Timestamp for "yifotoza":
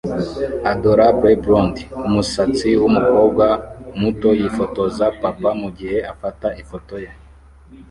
4.39-5.05